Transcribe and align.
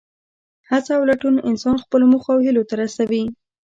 هڅه 0.69 0.91
او 0.97 1.01
لټون 1.09 1.35
انسان 1.49 1.75
خپلو 1.83 2.05
موخو 2.11 2.29
او 2.35 2.39
هیلو 2.45 2.67
ته 2.69 2.73
رسوي. 2.81 3.23